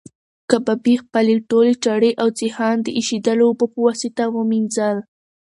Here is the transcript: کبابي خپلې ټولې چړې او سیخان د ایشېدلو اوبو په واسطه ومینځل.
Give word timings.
کبابي 0.49 0.93
خپلې 1.03 1.35
ټولې 1.49 1.73
چړې 1.85 2.11
او 2.21 2.27
سیخان 2.39 2.75
د 2.81 2.87
ایشېدلو 2.97 3.43
اوبو 3.49 3.65
په 3.73 3.79
واسطه 3.85 4.23
ومینځل. 4.29 4.97